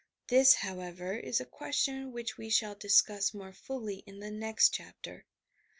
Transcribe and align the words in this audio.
This, 0.29 0.55
however, 0.55 1.13
is 1.15 1.39
a 1.39 1.45
question 1.45 2.11
which 2.11 2.35
we 2.35 2.49
shall 2.49 2.73
discuss 2.73 3.35
more 3.35 3.53
fully 3.53 3.97
in 4.07 4.17
the 4.19 4.31
next 4.31 4.73
chapter. 4.73 5.27